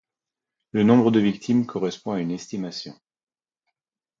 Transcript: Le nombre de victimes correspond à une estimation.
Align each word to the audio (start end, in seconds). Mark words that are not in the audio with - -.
Le 0.71 0.81
nombre 0.81 1.11
de 1.11 1.19
victimes 1.19 1.67
correspond 1.67 2.13
à 2.13 2.21
une 2.21 2.31
estimation. 2.31 2.99